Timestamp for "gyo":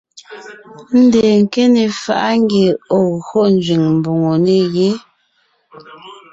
3.27-3.41